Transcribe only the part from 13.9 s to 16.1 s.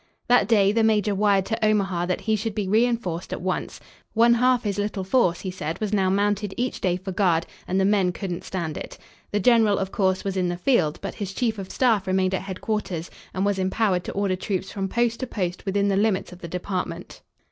to order troops from post to post within the